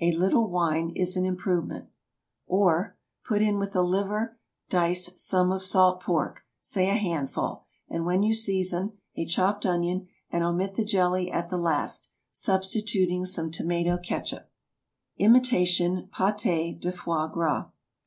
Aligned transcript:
A 0.00 0.12
little 0.12 0.48
wine 0.48 0.92
is 0.96 1.14
an 1.14 1.26
improvement. 1.26 1.90
Or, 2.46 2.96
Put 3.22 3.42
in 3.42 3.58
with 3.58 3.72
the 3.72 3.82
liver 3.82 4.38
dice 4.70 5.10
some 5.16 5.52
of 5.52 5.62
salt 5.62 6.00
pork—say 6.00 6.88
a 6.88 6.94
handful—and 6.94 8.06
when 8.06 8.22
you 8.22 8.32
season, 8.32 8.96
a 9.14 9.26
chopped 9.26 9.66
onion, 9.66 10.08
and 10.30 10.42
omit 10.42 10.76
the 10.76 10.86
jelly 10.86 11.30
at 11.30 11.50
the 11.50 11.58
last, 11.58 12.12
substituting 12.32 13.26
some 13.26 13.50
tomato 13.50 13.98
catsup. 13.98 14.50
IMITATION 15.18 16.08
PÂTÉS 16.14 16.80
DE 16.80 16.90
FOIE 16.90 17.28
GRAS. 17.28 17.64